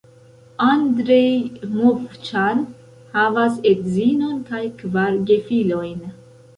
[0.67, 2.65] Andrej Movĉan
[3.13, 6.07] havas edzinon kaj kvar gefilojn.